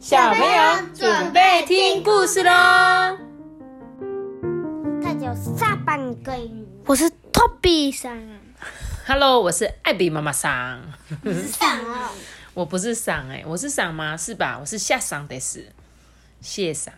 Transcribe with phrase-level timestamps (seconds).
[0.00, 2.50] 小朋友准备听故事喽！
[5.02, 6.32] 他叫下半个，
[6.86, 8.18] 我是 Toby 桑。
[9.06, 10.80] Hello，我是艾比妈妈桑。
[11.46, 12.10] 桑啊，
[12.54, 14.16] 我不是桑哎、我是桑吗？
[14.16, 14.56] 是吧？
[14.58, 15.66] 我是下桑的是
[16.40, 16.94] 谢桑。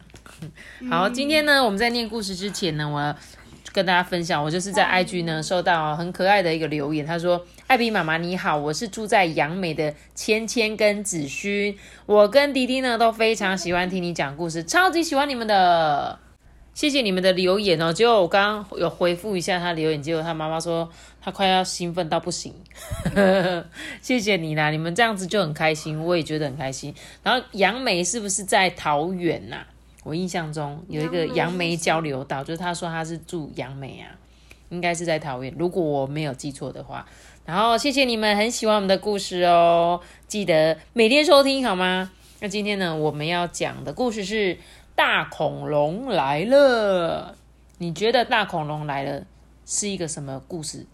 [0.89, 3.17] 好，今天呢，我们在念故事之前呢，我要
[3.73, 11.77] 跟大家分享，我就是在 IG 呢收到很可爱的一个留言，他说：“艾比妈妈你好，我是住在杨梅的芊芊跟子勋，
[12.07, 16.19] 我跟迪迪呢都非常喜欢听你讲故事，超级喜欢你们的。”
[16.75, 17.93] 谢谢你们的留言哦。
[17.93, 22.55] 结果我刚刚有回复一下他留言，结果他妈妈说他快要兴奋到不行。
[24.01, 26.95] 谢谢你啦，你们这样子就很开心，我也觉得很开心。
[27.23, 29.59] 然后杨梅是不是在桃园呐、
[30.03, 34.09] 我印象中有一个杨梅交流道，就是他说他是住杨梅啊，
[34.71, 37.07] 应该是在桃园，如果我没有记错的话。
[37.45, 42.11] 然后谢谢你们很喜欢我们的故事哦，记得每天收听好吗？
[42.41, 44.59] 那今天呢，我们要讲的故事是
[44.95, 47.37] 大恐龙来了。
[47.79, 49.25] 你觉得大恐龙来了
[49.67, 50.87] 是一个什么故事？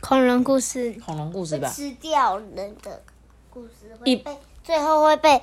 [0.00, 1.68] 恐龙故事，恐龙故事吧？
[1.68, 3.02] 吃掉人的
[3.50, 3.70] 故事
[4.04, 5.40] 一会被最后会被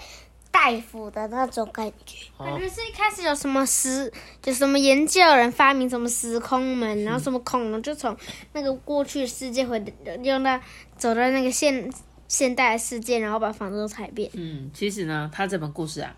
[0.52, 2.28] 逮捕的那种感觉。
[2.38, 8.16] 哦感觉是一开始有什么时，就什么研究人发明什么时空门，然后什么恐龙就从
[8.54, 9.82] 那个过去的世界回
[10.24, 10.60] 用到
[10.98, 11.92] 走到那个现
[12.28, 14.30] 现代的世界，然后把房子都踩遍。
[14.34, 16.16] 嗯，其实呢，他这本故事啊，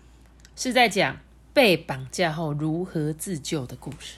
[0.56, 1.16] 是在讲
[1.52, 4.16] 被绑架后如何自救的故事。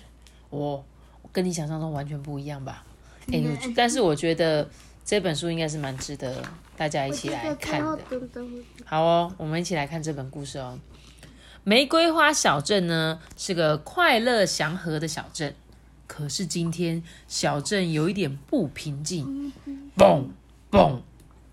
[0.50, 0.84] 我、
[1.22, 2.84] 我跟你想象中完全不一样吧？
[3.32, 4.70] 哎、我但是我觉得
[5.06, 6.42] 这本书应该是蛮值得
[6.76, 7.98] 大家一起来看的。
[8.84, 10.80] 好哦，我们一起来看这本故事哦。
[11.62, 15.54] 玫瑰花小镇呢是个快乐祥和的小镇，
[16.08, 19.52] 可是今天小镇有一点不平静，
[19.96, 20.24] 嘣
[20.72, 21.00] 嘣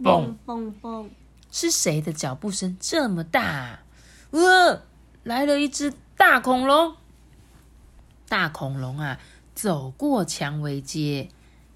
[0.02, 0.34] 嘣。
[0.46, 1.08] 嘣嘣，
[1.52, 3.84] 是谁的脚步声这么大、啊？
[4.32, 4.82] 呃，
[5.22, 6.96] 来了一只大恐龙。
[8.28, 9.20] 大恐龙啊，
[9.54, 11.30] 走过蔷薇街，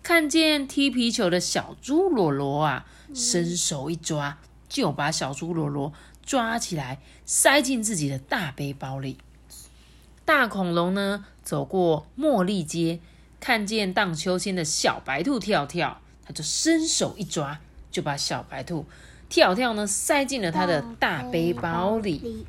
[0.08, 4.38] 看见踢皮球的小猪罗罗啊，伸手一抓，
[4.70, 5.92] 就把小猪罗罗
[6.26, 9.18] 抓起来，塞进自己的大背包里。
[10.24, 13.02] 大恐龙呢，走过茉莉街，
[13.42, 17.60] 看见荡秋千的小白兔跳跳，他就伸手一抓，
[17.92, 18.86] 就把小白兔
[19.28, 22.46] 跳跳呢塞进了他的大背包里。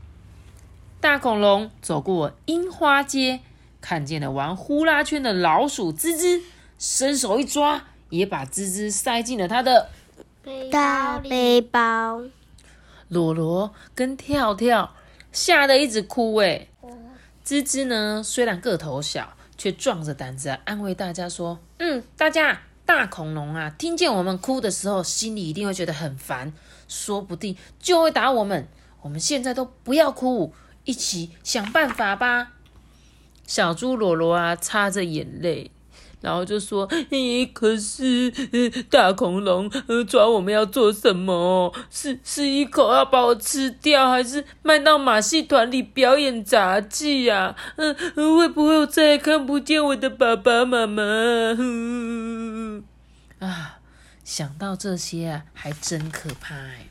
[1.01, 3.41] 大恐龙走过樱花街，
[3.81, 6.41] 看见了玩呼啦圈的老鼠滋滋，
[6.79, 9.91] 伸手一抓，也把滋滋塞进了他的
[10.71, 12.23] 大背包。
[13.09, 14.95] 罗罗跟跳跳，
[15.33, 16.69] 吓得一直哭哎。
[17.43, 26.53] 滋滋呢，虽然个头小，却壮着胆子、啊、安慰大家说：“嗯，大家大恐龙啊，听见我们哭的时候，心里一定会觉得很烦，
[26.87, 28.69] 说不定就会打我们。
[29.01, 30.53] 我们现在都不要哭，
[30.85, 32.53] 一起想办法吧。”
[33.49, 35.71] 小猪罗罗啊，擦着眼泪，
[36.21, 41.73] 然后就说：“咦，可是、呃大恐龙呃抓我们要做什么？
[41.91, 51.03] 是是一口要把我吃掉，还是卖到马戏团里表演杂技呀、嗯、呃，会不会再也看不见我的爸爸妈妈？
[51.57, 52.83] 哼
[53.39, 53.79] 啊，
[54.25, 56.89] 想到这些啊，还真可怕哎。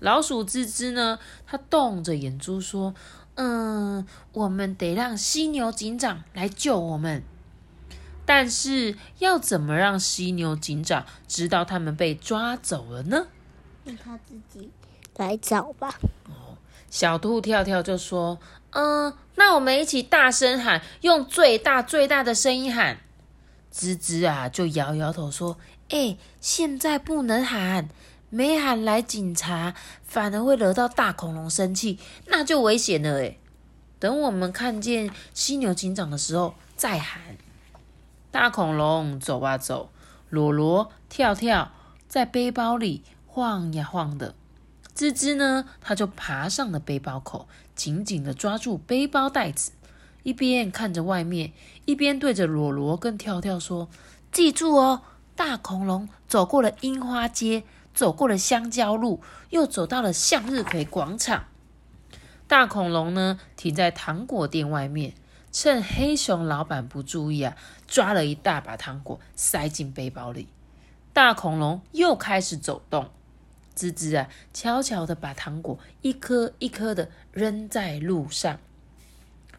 [0.00, 2.94] 老鼠吱吱呢，它瞪着眼珠说
[3.36, 7.22] ：“嗯，我们得让犀牛警长来救我们。
[8.26, 13.28] 但是要怎么让犀牛警长知道他们被抓走了呢？”
[13.86, 14.70] 让他自己
[15.16, 15.94] 来找吧。
[16.24, 18.38] 哦小兔跳跳就说
[18.70, 23.00] ：“嗯，那我们一起大声喊，用最大最大的声音喊。”
[23.74, 25.58] 吱吱啊，就摇摇头说
[25.90, 27.88] ：“哎、现在不能喊，
[28.30, 31.98] 没喊来警察，反而会惹到大恐龙生气，
[32.28, 33.20] 那就危险了。
[33.20, 33.36] 哎，
[33.98, 37.36] 等我们看见犀牛警长的时候再喊。”
[38.38, 39.88] 大恐龙走啊走，
[40.28, 41.72] 罗罗跳跳
[42.06, 44.34] 在背包里晃呀晃的。
[44.94, 49.72] 吱吱呢，它就爬上了背包口，紧紧的抓住背包带子，
[50.22, 51.54] 一边看着外面，
[51.86, 53.88] 一边对着罗罗跟跳跳说
[54.30, 55.00] ：“记住哦，
[55.34, 57.64] 大恐龙走过了樱花街，
[57.94, 61.44] 走过了香蕉路，又走到了向日葵广场。
[62.46, 65.14] 大恐龙呢，停在糖果店外面，
[65.58, 67.56] 趁黑熊老板不注意啊，
[67.88, 70.48] 抓了一大把糖果塞进背包里。
[71.14, 73.08] 大恐龙又开始走动。”
[73.74, 78.58] 吱吱啊，悄悄的把糖果一颗一颗的扔在路上。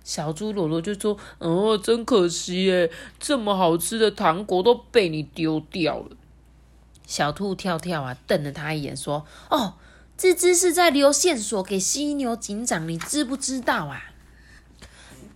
[0.04, 6.16] 小猪罗罗就说：“哦，真可惜耶，这么好吃的糖果都被你丢掉了。”
[7.08, 9.74] 小兔跳跳啊，瞪了他一眼，说：“哦，
[10.16, 14.14] 吱吱是在留线索给犀牛警长，你知不知道啊？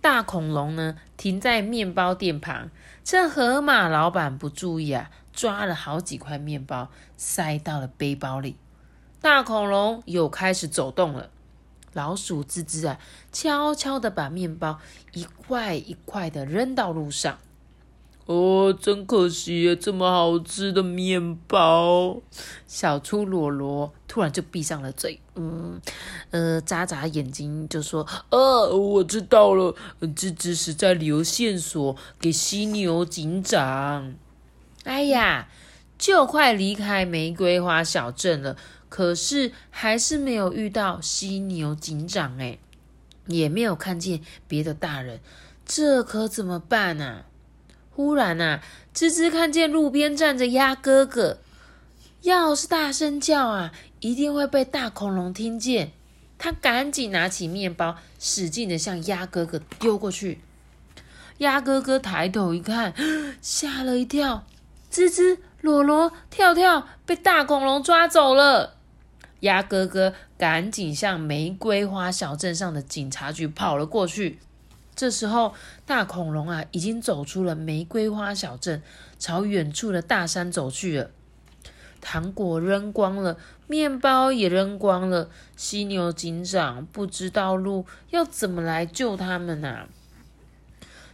[0.02, 2.70] 大恐龙呢，停在面包店旁，
[3.04, 8.56] 趁河马老板不注意啊，抓了好几块面包，塞到了背包里。
[9.20, 11.30] 大恐龙又开始走动了。
[11.92, 12.98] 老鼠吱吱啊，
[13.30, 14.80] 悄悄的把面包
[15.12, 17.38] 一块一块的扔到路上。
[18.26, 22.16] 哦，真可惜，这么好吃的面包。
[22.66, 25.80] 小猪罗罗突然就闭上了嘴，嗯，
[26.30, 34.14] 呃，眨眨眼睛就说：“呃，我知道了，吱吱是在留线索给犀牛警长。”
[34.84, 35.48] 哎呀，
[35.96, 38.56] 就快离开玫瑰花小镇了。
[38.88, 42.58] 可是还是没有遇到犀牛警长哎，
[43.26, 45.20] 也没有看见别的大人，
[45.64, 47.22] 这可怎么办呢？
[47.90, 48.62] 忽然啊，
[48.94, 51.38] 吱吱看见路边站着鸭哥哥，
[52.20, 55.92] 要是大声叫啊，一定会被大恐龙听见。
[56.36, 60.40] 他赶紧拿起面包，使劲的向鸭哥哥丢过去。
[61.38, 62.92] 鸭哥哥抬头一看，
[63.40, 64.44] 吓了一跳，
[64.90, 68.74] 吱吱、罗罗、跳跳被大恐龙抓走了。
[69.40, 74.40] 鸭哥哥赶紧向玫瑰花小镇上的警察局跑了过去。
[74.96, 75.54] 这时候，
[75.86, 78.82] 大恐龙啊已经走出了玫瑰花小镇，
[79.20, 81.10] 朝远处的大山走去了。
[82.02, 85.30] 糖果扔光了，面包也扔光了。
[85.56, 89.88] 犀牛警长不知道路，要怎么来救他们呢？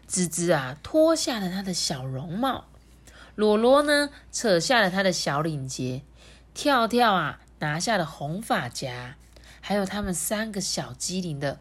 [0.09, 2.65] 吱吱啊，脱下了他的小绒帽；
[3.37, 6.03] 罗罗呢，扯下了他的小领结；
[6.53, 7.39] 跳跳啊。
[7.61, 9.17] 拿下了红发夹，
[9.61, 11.59] 还有他们三个小机灵的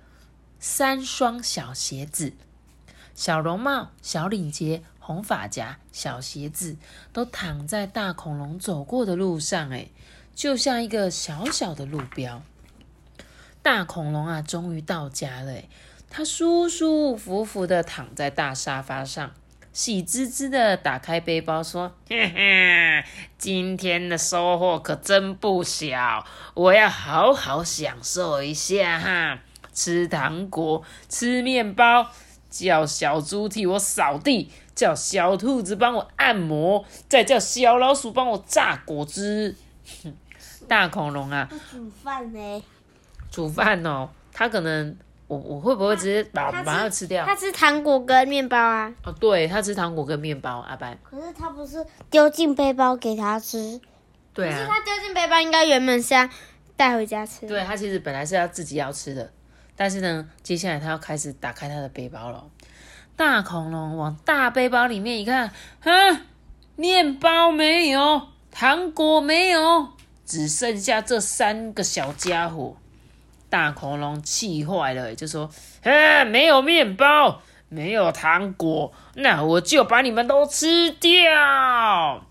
[0.59, 2.33] 三双小鞋子，
[3.15, 6.75] 小绒帽、小领结、红发夹、小鞋子，
[7.13, 9.87] 都躺在大恐龙走过的路上，哎，
[10.35, 12.43] 就像一个小小的路标。
[13.61, 15.61] 大恐龙啊，终于到家了，
[16.09, 19.31] 它舒舒服服的躺在大沙发上。
[19.71, 23.05] 喜滋滋的打开背包，说：“嘿嘿，
[23.37, 29.39] 今天的收获可真不小，我要好好享受一下哈！
[29.71, 32.11] 吃糖果，吃面包，
[32.49, 39.53] 叫小猪替我扫地，叫小兔子帮我按摩，再叫小老鼠帮我榨果汁。
[40.69, 42.63] 大恐龙啊，煮饭呢？
[43.29, 44.95] 煮饭哦，他可能。”
[45.27, 47.25] 我我会不会直接把把它吃掉？
[47.25, 48.89] 他吃糖果跟面包啊。
[49.03, 50.97] 哦，对，他吃糖果跟面包，阿班。
[51.03, 53.81] 可是他不是丢进背包给他吃。
[54.33, 54.55] 对啊。
[54.55, 56.29] 可是他丢进背包，应该原本是要
[56.77, 57.45] 带回家吃。
[57.45, 59.29] 对他其实本来是要自己要吃的，
[59.75, 62.41] 但是呢，接下来他要开始打开他的背包了。
[63.17, 66.21] 大恐龙往大背包里面一看，啊，
[66.75, 68.21] 面包没有，
[68.51, 69.89] 糖果没有，
[70.23, 72.77] 只剩下这三个小家伙。
[73.49, 75.49] 大恐龙气坏了，就说
[75.83, 82.23] ：“啊，没有面包，没有糖果，那我就把你们都吃掉。”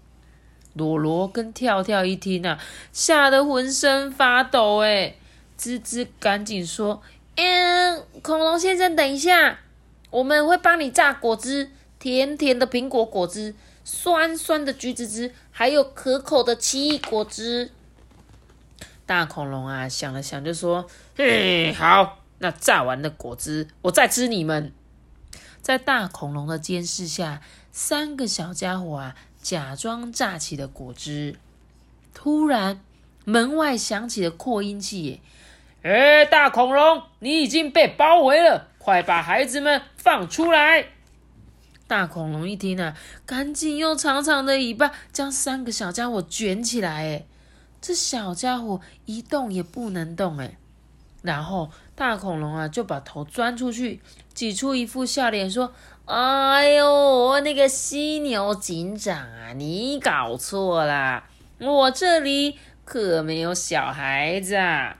[0.74, 2.58] 罗罗跟跳跳一听啊，
[2.92, 4.82] 吓得浑身发抖。
[4.82, 5.16] 哎，
[5.58, 7.02] 吱吱赶紧说
[7.34, 9.58] ：“嗯，恐龙先生，等一下，
[10.16, 13.54] 我们会帮你榨果汁，甜甜的苹果果汁，
[13.84, 17.70] 酸酸的橘子汁，还有可口的奇异果汁。”
[19.04, 24.72] 大恐龙啊，想了想就说：“嘿，好，那榨完的果汁，我再吃你们。”
[25.60, 31.36] 在大恐龙的监视下，三个小家伙啊，假装榨起了果汁。
[32.14, 32.80] 突然，
[33.26, 35.20] 门外响起了扩音器
[35.84, 40.90] ：“哎，大恐龙，你已经被包围了，快把孩子们放出来！”
[41.88, 47.26] 大恐龙一听啊，赶紧用长长的尾巴将三个小家伙卷起来，哎。
[47.80, 50.56] 这小家伙一动也不能动哎，
[51.22, 54.00] 然后大恐龙啊就把头钻出去，
[54.32, 55.72] 挤出一副笑脸说
[56.06, 61.24] ：“哎呦，那个犀牛警长啊，你搞错了，
[61.58, 64.98] 我这里可没有小孩子。”啊！”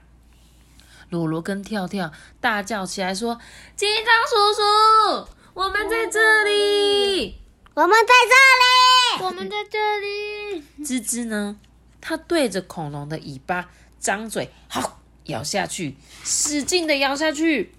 [1.09, 2.11] 罗罗跟跳跳
[2.41, 3.39] 大叫起来说
[3.75, 7.37] ：“警长叔叔，我们在这里，
[7.73, 11.57] 我们在这里，我们在这里。”吱吱呢？
[12.01, 17.73] 它对着恐龙的尾巴张嘴，好咬下去，使劲的咬下去。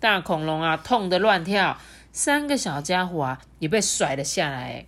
[0.00, 1.78] 大恐龙啊，痛得乱跳。
[2.12, 4.86] 三个小家伙啊，也被甩了下来。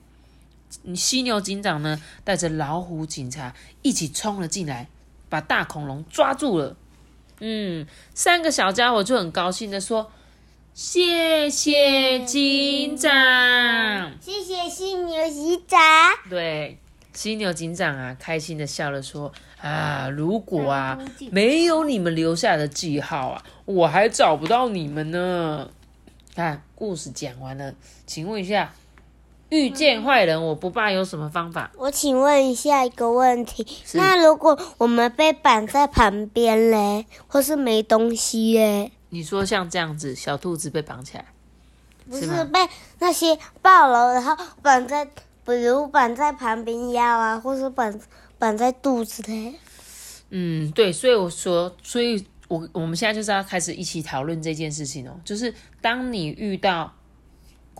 [0.95, 4.89] 犀牛警长呢，带着老虎警察一起冲了进来，
[5.29, 6.77] 把大恐龙抓住了。
[7.41, 10.11] 嗯，三个小家伙就很高兴的说
[10.73, 13.11] ：“谢谢警长，
[14.21, 15.81] 谢谢犀牛警长。”
[16.31, 16.79] 对。
[17.13, 20.97] 犀牛警长啊，开心的笑了说：“啊，如果啊
[21.33, 25.69] 没有你们留下的记号啊，我还找不到你们呢。”
[26.37, 27.75] 看，故事讲完了，
[28.07, 28.73] 请问一下，
[29.51, 31.71] 遇见坏人我不怕有什么方法？
[31.77, 38.93] 我请问一下一个问题，那如果我们被绑在旁边嘞，或是没东西嘞？
[39.09, 41.27] 你说像这样子，小兔子被绑起来，
[42.09, 42.61] 不是是被
[43.01, 47.93] 那些暴龙，然后绑在，比如绑在旁边腰啊，或是绑
[48.39, 49.55] 绑在肚子嘞？
[50.31, 56.93] 嗯，对，所以我说，所以我我们现在就是要开始一起讨论这件事情哦，就是当你遇到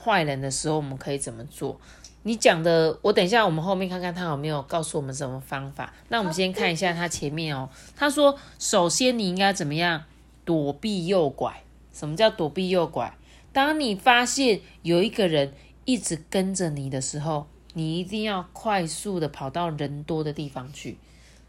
[0.03, 1.81] 坏人的时候，我们可以怎么做？
[2.23, 5.93] 你讲的，我等一下我们后面看看他有没有告诉我们什么方法。
[6.09, 10.05] 那我们先看一下他前面哦，他说，首先你应该怎么样
[10.45, 11.63] 躲避诱拐？
[11.93, 13.15] 什么叫躲避诱拐？
[13.53, 15.53] 当你发现有一个人
[15.85, 20.99] 一直跟着你的时候，你一定要快速的跑到人多的地方去。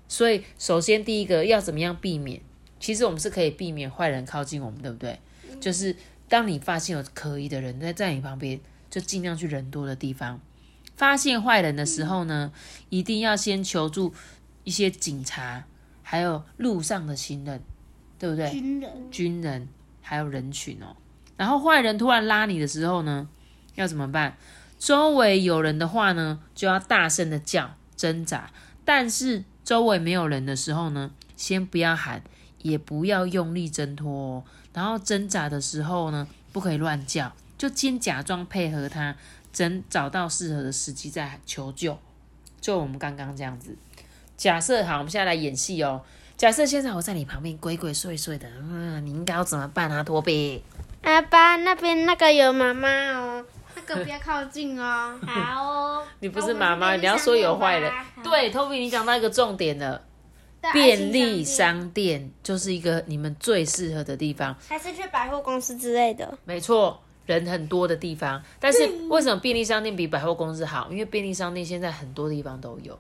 [0.07, 2.41] 所以，首先第一个要怎么样避免？
[2.79, 5.19] 其实我们是可以避免坏人靠近我们，对不对？
[5.59, 5.95] 就是
[6.31, 8.57] 当你发现有可疑的人在在你旁边，
[8.89, 10.39] 就尽量去人多的地方。
[10.95, 12.53] 发现坏人的时候呢，
[12.87, 14.13] 一定要先求助
[14.63, 15.65] 一些警察，
[16.01, 17.61] 还有路上的行人，
[18.17, 18.49] 对不对？
[18.49, 19.67] 军人军人
[20.01, 20.95] 还有人群哦。
[21.35, 23.27] 然后坏人突然拉你的时候呢，
[23.75, 24.37] 要怎么办？
[24.79, 28.49] 周围有人的话呢，就要大声的叫挣扎。
[28.85, 32.23] 但是周围没有人的时候呢，先不要喊，
[32.61, 34.43] 也不要用力挣脱哦。
[34.73, 39.15] 然后挣扎的时候呢，不可以乱叫，就先假装配合他，
[39.55, 41.97] 等找到适合的时机再求救。
[42.59, 43.75] 就我们刚刚这样子。
[44.37, 46.01] 假设好，我们现在来演戏哦。
[46.37, 50.63] 假设现在我在你旁边鬼鬼祟祟的，嗯，你应该要怎么办啊，托比？
[51.03, 55.15] 阿爸那边那个有妈妈哦，那个不要靠近哦。
[55.25, 57.91] 好哦，你不是妈妈，你要说有坏人。
[58.23, 60.01] 对，托比，你讲到一个重点了。
[60.73, 66.37] 便利商店就是一个你们最适合的地方，还是去百货公司之类的。
[66.45, 68.41] 没错，人很多的地方。
[68.59, 70.87] 但是为什么便利商店比百货公司好？
[70.91, 72.97] 因为便利商店现在很多地方都有，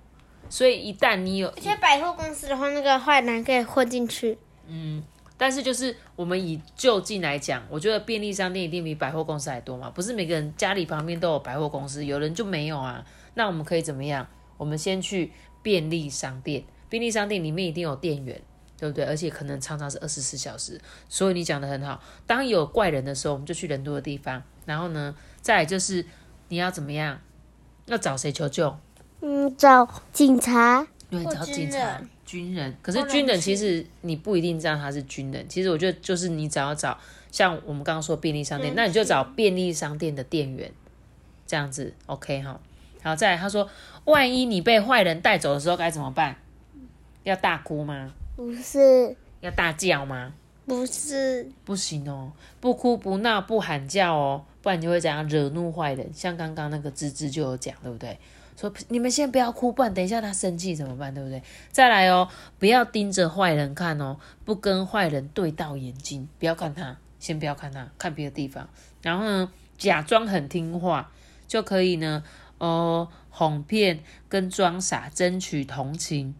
[0.49, 4.37] 所以一旦你有，而且百货公司的话，那个坏人可以混进去。
[4.67, 5.03] 嗯，
[5.37, 9.91] 但是就是我们以就近来讲，我觉得便利商店一定比百货公司还多嘛。
[9.91, 13.05] 不是每个人家里旁边都有百货公司，有人就没有啊。
[13.35, 14.27] 那我们可以怎么样？
[14.57, 16.63] 我们先去便利商店。
[16.91, 18.39] 便利商店里面一定有店员，
[18.77, 19.05] 对不对？
[19.05, 20.77] 而且可能常常是二十四小时。
[21.07, 22.03] 所以你讲的很好。
[22.27, 24.43] 当有怪人的时候，我们就去人多的地方。
[24.65, 26.05] 然后呢，再来就是
[26.49, 27.19] 你要怎么样？
[27.85, 28.77] 要找谁求救？
[29.21, 30.85] 嗯，找警察。
[31.09, 35.47] 对，找警察军人、可是军人其实你不一定知道他是军人。
[35.49, 36.97] 其实我觉得就是你只要找
[37.31, 40.71] 像我们刚刚说便利商店，那你就找便利商店的店员，
[41.45, 42.59] 这样子 OK 哈。
[43.03, 43.69] 好，再来他说，
[44.05, 46.37] 万一你被坏人带走的时候该怎么办？
[47.23, 48.13] 要大哭吗？
[48.35, 50.33] 不是，要大叫吗？
[50.65, 56.09] 不是，不行哦，不哭不闹不喊叫哦，不然你就会怎样惹怒坏人。
[56.13, 58.17] 像刚刚那个芝芝就有讲，对不对？
[58.55, 61.13] 说你们先不要哭，不然等一下他生气怎么办？
[61.13, 61.41] 对不对？
[61.71, 62.27] 再来哦，
[62.59, 68.69] 不要盯着坏人看哦，不跟坏人对到眼睛，不要看他，先不要看他，看别的地方。
[69.01, 71.11] 然后呢，假装很听话
[71.47, 72.23] 就可以呢，
[72.59, 73.99] 哦，哄骗
[74.29, 76.35] 跟装傻，争取同情。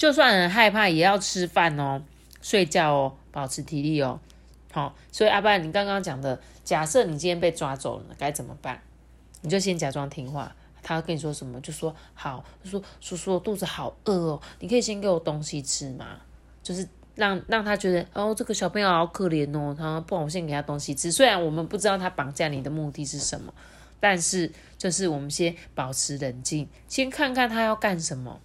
[0.00, 2.00] 就算很害怕，也要吃饭哦，
[2.40, 4.18] 睡觉哦，保持体力哦。
[4.72, 8.80] 好，所以阿爸，你刚刚讲的，假设你今天被抓走了，该怎么办？
[9.42, 16.16] 你就先假装听话，他跟你说什么就说好，就说叔叔肚子好饿哦，你可以先给我东西吃吗？
[16.62, 21.12] 就是让让他觉得哦，这个小朋友好可怜哦，他不然我先给他东西吃。
[21.12, 23.52] 虽然我们不知道他绑架你的目的是什么，
[24.00, 28.40] 但是就是我们先保持冷静，先看看他要干什么。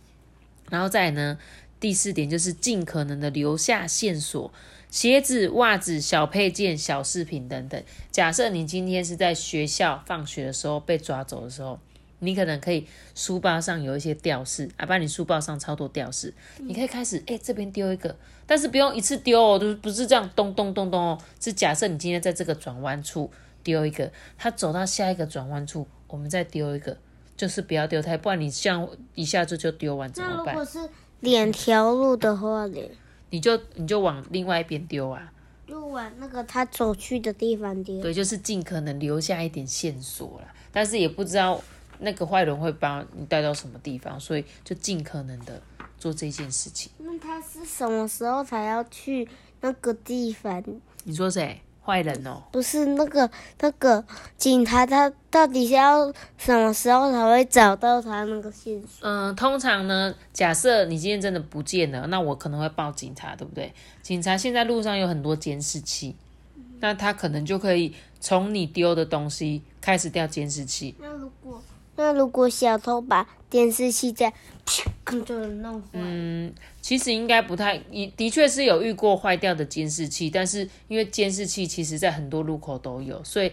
[0.69, 1.37] 然后再呢，
[1.79, 4.51] 第四点就是尽可能的留下线索，
[4.89, 7.83] 鞋子、袜子、小配件、小饰品等等。
[8.11, 11.79] 假设你今天是在学校放学的时候被抓走的时候，
[12.19, 18.17] 你可能可以书包上有一些吊饰，啊，把你书包上超多吊饰，你可以开始哎、这边丢一个，
[18.47, 23.29] 但是不用一次丢哦，就是不是这样咚咚咚咚哦，是假设你今天在这个转弯处
[23.63, 26.97] 丢一个，他走到下一个转弯处，我们再丢一个。
[27.37, 30.65] 就是不要丢太，不然你像一下子就丢完怎么办那如果？
[30.65, 30.89] 是
[31.21, 32.91] 两条路的话嘞，
[33.29, 35.31] 你就你就往另外一边丢啊。
[35.67, 37.99] 就往那个他走去的地方丢。
[38.01, 41.59] 对，就是尽可能留下一点线索啦，但是也不知道
[41.99, 45.59] 那个坏人会把你带到什么地方，所以就尽可能的
[45.97, 46.91] 做这件事情。
[46.99, 49.27] 那他是什么时候才要去
[49.61, 50.63] 那个地方？
[51.03, 51.59] 你说谁？
[51.85, 52.41] 坏人哦。
[52.51, 54.03] 不是那个那个
[54.37, 59.07] 警察，他到底是要什么时候才会找到他那个线索？
[59.07, 63.71] 嗯，通常呢，假设你今天真的不见了，那我可能会报警察，对不对？
[64.01, 66.15] 警察现在路上有很多监视器，
[66.79, 70.95] 那他可能就可以从你丢的东西开始调监视器。
[70.99, 71.61] 那如果
[71.95, 74.33] 那如果小偷把电视器在
[75.05, 83.51] 砰 就弄坏，嗯，其实应该不太，也的确是有遇过坏掉的监视器，但是因为监视器其实在很多路口都有，所以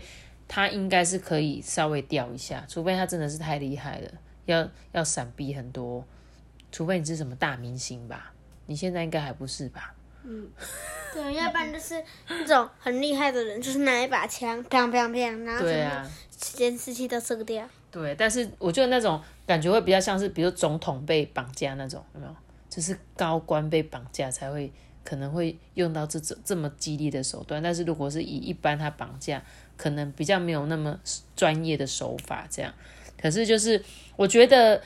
[0.49, 4.11] 它应该是可以稍微调一下，除非他真的是太厉害了，
[4.47, 6.05] 要要闪避很多，
[6.73, 8.33] 除非你是什么大明星吧，
[8.67, 9.95] 你现在应该还不是吧？
[10.25, 10.49] 嗯
[11.13, 17.69] 对，要不然就是那种很厉害的人，就是拿一把枪，砰砰砰，然后对啊，监视器都射掉。
[17.93, 22.35] 对，但是我觉得那种感觉会比较像是，比如总统被绑架那种，有没有？
[22.69, 24.73] 就是高官被绑架才会
[25.05, 29.43] 可能会用到这种这么激烈的手段，但是如果是以一般他绑架，
[29.77, 30.99] 可能比较没有那么
[31.37, 32.73] 专业的手法这样。
[33.21, 33.85] 可是就是
[34.17, 34.81] 我觉得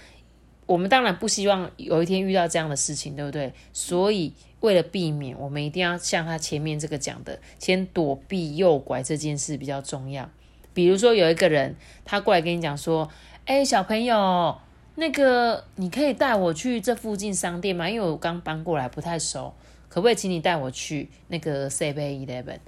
[0.67, 3.55] 我们当然不希望有一天遇到这样的事情，对不对？
[3.73, 10.29] 所以为了避免，我们一定要像他前面这个讲的，先躲避诱拐这件事比较重要。
[10.77, 13.09] 比如说有一个人他过来跟你讲说
[13.47, 14.55] ：“哎、小朋友，
[14.97, 17.89] 那个你可以带我去这附近商店吗？
[17.89, 19.55] 因为我刚搬过来不太熟，
[19.89, 22.59] 可不可以请你带我去那个 Seven Eleven？”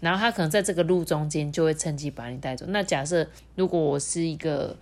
[0.00, 2.64] 然后他可能在这个路中间就会趁机把你带走。
[2.70, 4.74] 那假设如果我是一个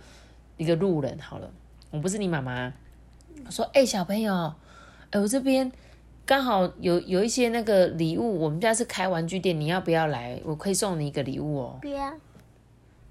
[0.55, 1.51] 一个路人好了，
[1.91, 2.71] 我不是你妈妈，
[3.45, 4.53] 我说：“哎、小朋友，
[5.09, 5.69] 哎、我这边
[6.25, 10.39] 刚好有有一些那个礼物，我们家是开玩具店，你要不要来？
[10.45, 12.13] 我可以送你一个礼物哦。”不要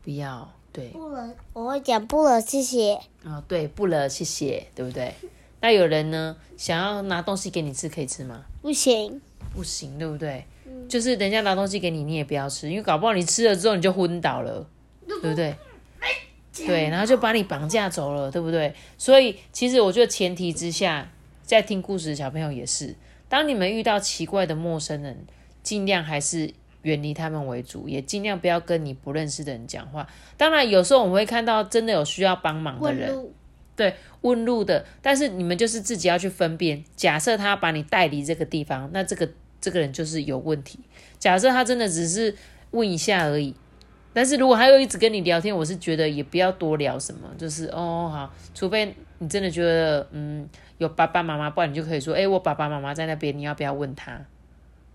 [0.09, 2.99] 不要，对，不了，我会讲不了，谢谢。
[3.25, 5.13] 哦，对，不了，谢谢，对不对？
[5.61, 8.43] 那有人呢，想要拿东西给你吃，可以吃吗？
[8.63, 9.21] 不行，
[9.55, 10.47] 不行，对不对？
[10.89, 14.67] 就是人家拿东西给你，你也不要吃，因为搞不好你吃了之后你就昏倒了，
[15.07, 15.55] 对不对？
[16.57, 18.75] 对，然后就把你绑架走了，对不对？
[18.97, 21.13] 所以其实我觉得前提之下，
[21.43, 22.97] 在听故事的小朋友也是，
[23.29, 25.27] 当你们遇到奇怪的陌生人，
[25.63, 30.07] 尽量还是远离他们为主，也尽量不要跟你不认识的人讲话。
[30.37, 33.27] 当然，有时候我们会看到真的有需要帮忙的人，
[33.75, 36.85] 对，问路的，但是你们就是自己要去分辨。
[36.97, 39.29] 假设他把你带离这个地方，那这个
[39.61, 40.79] 这个人就是有问题。
[41.19, 42.35] 假设他真的只是
[42.71, 43.55] 问一下而已，
[44.13, 54.21] 但是如果他又一直跟你聊天，我是觉得也不要多聊什么，就是哦好，除非你真的觉得嗯有爸爸妈妈，不然你就可以说，哎、我爸爸妈妈在那边，你要不要问他？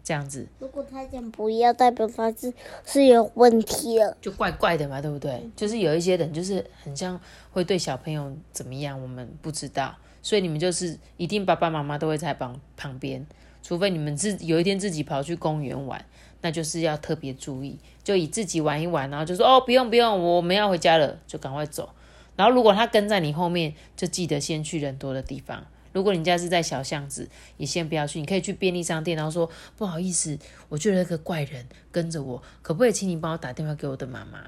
[0.03, 2.53] 这样子如果他讲不要，代表他是
[2.85, 4.17] 是有问题了。
[4.21, 5.49] 就怪怪的嘛，对不对？
[5.55, 7.19] 就是有一些人就是很像
[7.51, 13.25] 会对小朋友怎么样，我们不知道，所以你们就是一定爸爸妈妈都会在旁旁边，
[13.61, 16.03] 除非你们自有一天自己跑去公园玩，
[16.41, 21.89] 那就是要特别注意，就以自己玩一玩，然后就说哦不用不用，我们要回家了，就赶快走。
[22.35, 25.63] 然后如果他跟在你后面，就记得先去人多的地方。
[25.93, 34.39] 如果你家是在小巷子，也先不要去，你可以去便利商店，然后说不好意思，我觉得那个怪人跟着我，可不可以请你帮我打电话给我的妈妈？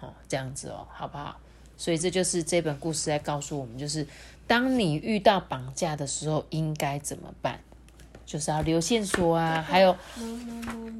[0.00, 1.38] 哦，这样子哦，好不好？
[1.76, 4.06] 所以这就是这本故事在告诉我们，就是
[4.46, 7.58] 当你遇到绑架的时候应该怎么办，
[8.24, 9.96] 就是要留线索啊，还有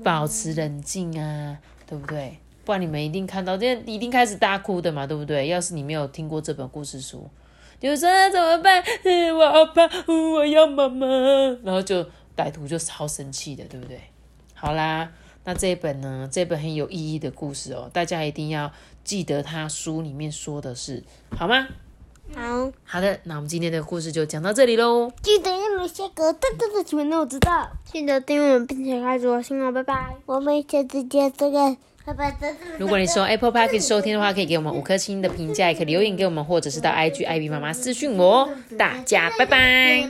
[0.03, 2.39] 保持冷静啊，对不对？
[2.65, 5.47] 不然你们一定看到，这一定开始大哭的嘛，对不对？
[5.47, 7.44] 要是你没有听过这本故事书，你
[7.85, 8.83] 就说、啊、怎么办？
[9.05, 11.07] 嗯我好怕，嗯我要妈妈，
[11.63, 12.05] 然后就
[12.37, 14.01] 歹徒就超生气的，对不对？
[14.55, 15.13] 好啦，
[15.45, 18.73] 那这一本呢，这本很有意义的故事哦，大家一定要
[19.05, 21.05] 记得他书里面说的是，
[21.37, 21.69] 好吗？
[22.35, 25.13] 好，好的，那我们今天的故事就讲到这里喽。
[25.23, 27.69] 记得要留下个大大的请问我知道。
[27.85, 30.17] 记得订阅我们，并且开始我新哦，拜拜。
[30.25, 31.94] 我们下次见，这个拜拜，真的。
[32.79, 38.49] 如果你使用 Apple Podcast 收听的话，可以给我们五颗星的评价，也可以留言给我们，或者是到 IG IB 妈妈私讯我哦。
[38.77, 40.09] 大家拜拜。